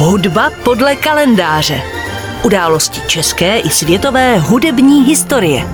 [0.00, 1.82] Hudba podle kalendáře.
[2.44, 5.64] Události české i světové hudební historie.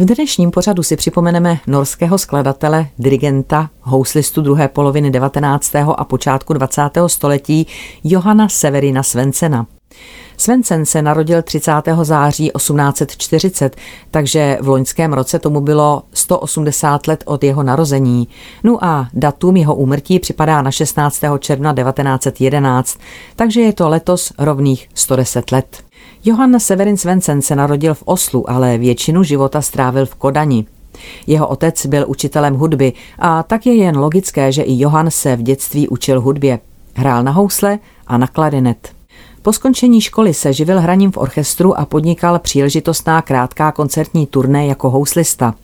[0.00, 5.74] V dnešním pořadu si připomeneme norského skladatele, dirigenta, houslistu druhé poloviny 19.
[5.76, 6.82] a počátku 20.
[7.06, 7.66] století
[8.04, 9.66] Johana Severina Svensena.
[10.36, 11.72] Svensen se narodil 30.
[12.02, 13.76] září 1840,
[14.10, 18.28] takže v loňském roce tomu bylo 180 let od jeho narození.
[18.64, 21.22] No a datum jeho úmrtí připadá na 16.
[21.38, 22.98] června 1911,
[23.36, 25.82] takže je to letos rovných 110 let.
[26.24, 30.66] Johann Severin Svensen se narodil v Oslu, ale většinu života strávil v Kodani.
[31.26, 35.42] Jeho otec byl učitelem hudby a tak je jen logické, že i Johann se v
[35.42, 36.58] dětství učil hudbě.
[36.94, 38.95] Hrál na housle a na klarinet.
[39.46, 44.90] Po skončení školy se živil hraním v orchestru a podnikal příležitostná krátká koncertní turné jako
[44.90, 45.54] houslista.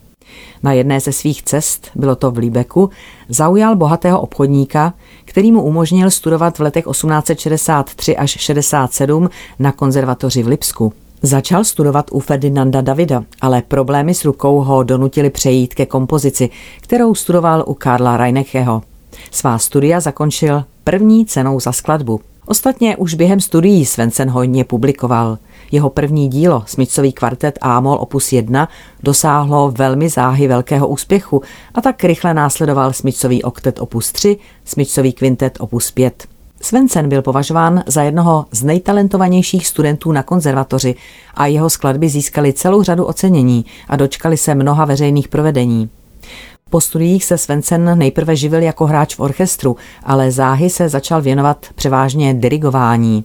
[0.62, 2.90] Na jedné ze svých cest, bylo to v Líbeku,
[3.28, 10.46] zaujal bohatého obchodníka, který mu umožnil studovat v letech 1863 až 67 na konzervatoři v
[10.46, 10.92] Lipsku.
[11.22, 17.14] Začal studovat u Ferdinanda Davida, ale problémy s rukou ho donutili přejít ke kompozici, kterou
[17.14, 18.82] studoval u Karla Reinecheho.
[19.30, 25.38] Svá studia zakončil první cenou za skladbu– Ostatně už během studií Svensen hojně publikoval.
[25.72, 28.68] Jeho první dílo, Smicový kvartet Amol opus 1,
[29.02, 31.42] dosáhlo velmi záhy velkého úspěchu
[31.74, 36.26] a tak rychle následoval Smicový oktet opus 3, Smicový kvintet opus 5.
[36.60, 40.94] Svensen byl považován za jednoho z nejtalentovanějších studentů na konzervatoři
[41.34, 45.90] a jeho skladby získaly celou řadu ocenění a dočkali se mnoha veřejných provedení.
[46.72, 51.66] Po studiích se Svensen nejprve živil jako hráč v orchestru, ale záhy se začal věnovat
[51.74, 53.24] převážně dirigování.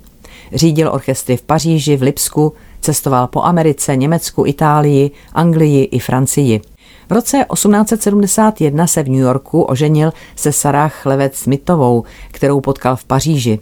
[0.54, 6.62] Řídil orchestry v Paříži, v Lipsku, cestoval po Americe, Německu, Itálii, Anglii i Francii.
[7.10, 13.04] V roce 1871 se v New Yorku oženil se Sarah Levet Smithovou, kterou potkal v
[13.04, 13.60] Paříži.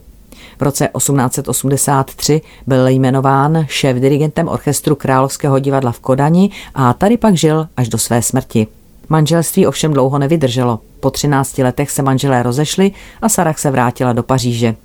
[0.60, 7.68] V roce 1883 byl jmenován šéf-dirigentem orchestru Královského divadla v Kodani a tady pak žil
[7.78, 8.68] až do své smrti.
[9.10, 10.80] Manželství ovšem dlouho nevydrželo.
[11.00, 14.76] Po 13 letech se manželé rozešli a Sarah se vrátila do Paříže.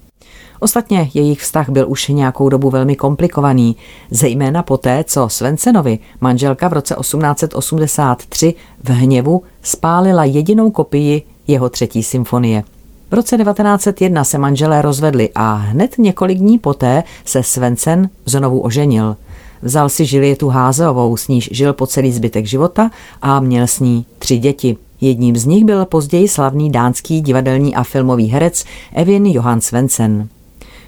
[0.61, 3.77] Ostatně jejich vztah byl už nějakou dobu velmi komplikovaný,
[4.11, 8.55] zejména poté, co Svensenovi manželka v roce 1883
[8.85, 12.65] v hněvu spálila jedinou kopii jeho třetí symfonie.
[13.11, 19.17] V roce 1901 se manželé rozvedli a hned několik dní poté se Svensen znovu oženil–
[19.63, 22.91] Vzal si Žilietu Házeovou, s níž žil po celý zbytek života
[23.23, 24.77] a měl s ní tři děti.
[25.01, 30.29] Jedním z nich byl později slavný dánský divadelní a filmový herec Evin Johan Svensen.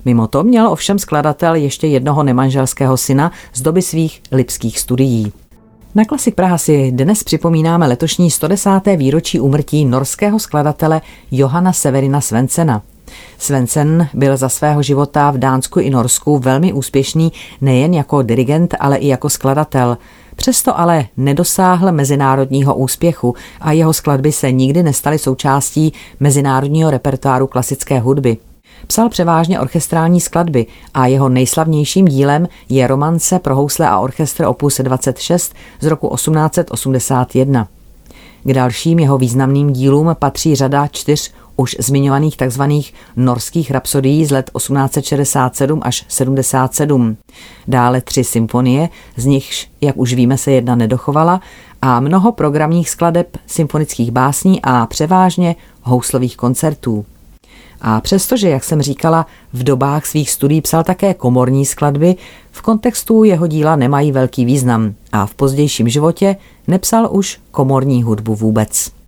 [0.04, 5.32] Mimo to měl ovšem skladatel ještě jednoho nemanželského syna z doby svých lipských studií.
[5.94, 8.70] Na Klasik Praha si dnes připomínáme letošní 110.
[8.96, 11.00] výročí úmrtí norského skladatele
[11.30, 12.82] Johana Severina Svensena.
[13.38, 18.96] Svensen byl za svého života v Dánsku i Norsku velmi úspěšný nejen jako dirigent, ale
[18.96, 19.98] i jako skladatel.
[20.36, 28.00] Přesto ale nedosáhl mezinárodního úspěchu a jeho skladby se nikdy nestaly součástí mezinárodního repertoáru klasické
[28.00, 28.36] hudby.
[28.86, 34.80] Psal převážně orchestrální skladby a jeho nejslavnějším dílem je romance pro housle a orchestr opus
[34.80, 37.68] 26 z roku 1881.
[38.44, 42.62] K dalším jeho významným dílům patří řada čtyř už zmiňovaných tzv.
[43.16, 47.16] norských rapsodií z let 1867 až 77.
[47.68, 51.40] Dále tři symfonie, z nichž, jak už víme, se jedna nedochovala,
[51.82, 57.04] a mnoho programních skladeb symfonických básní a převážně houslových koncertů.
[57.80, 62.16] A přestože, jak jsem říkala, v dobách svých studií psal také komorní skladby,
[62.50, 66.36] v kontextu jeho díla nemají velký význam a v pozdějším životě
[66.68, 69.01] nepsal už komorní hudbu vůbec.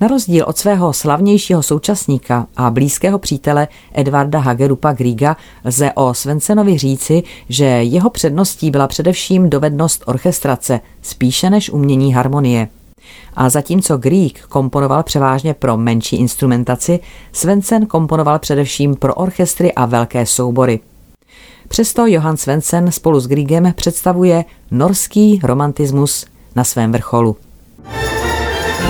[0.00, 6.78] Na rozdíl od svého slavnějšího současníka a blízkého přítele Edvarda Hagerupa Griga lze o Svensenovi
[6.78, 12.68] říci, že jeho předností byla především dovednost orchestrace, spíše než umění harmonie.
[13.34, 17.00] A zatímco Grieg komponoval převážně pro menší instrumentaci,
[17.32, 20.80] Svensen komponoval především pro orchestry a velké soubory.
[21.68, 26.26] Přesto Johann Svensen spolu s Griegem představuje norský romantismus
[26.56, 27.36] na svém vrcholu.